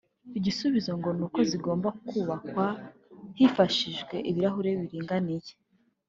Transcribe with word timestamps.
Igisubizo 0.37 0.91
ngo 0.99 1.09
ni 1.17 1.23
uko 1.25 1.39
zigomba 1.49 1.87
kubakwa 2.07 2.67
hifashishijwe 3.37 4.15
ibirahure 4.29 4.71
biringaniye 4.79 5.51